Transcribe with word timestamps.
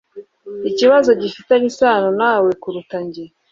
Ikibazo 0.69 1.09
gifitanye 1.21 1.65
isano 1.71 2.09
nawe 2.19 2.49
kuruta 2.61 2.97
njye 3.05 3.25